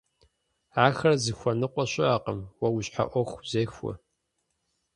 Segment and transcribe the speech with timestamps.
[0.85, 3.93] Ахэр зыхуэныкъуэ щыӀэкъым, уэ уи щхьэ Ӏуэху зехуэ.